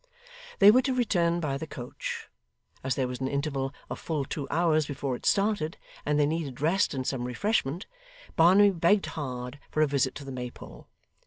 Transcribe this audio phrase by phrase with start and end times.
[0.57, 2.27] They were to return by the coach.
[2.83, 5.77] As there was an interval of full two hours before it started,
[6.07, 7.85] and they needed rest and some refreshment,
[8.35, 10.87] Barnaby begged hard for a visit to the Maypole.